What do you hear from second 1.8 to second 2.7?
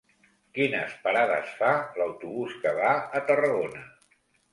l'autobús